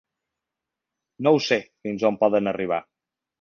[1.27, 2.81] No ho sé, fins on poden arribar.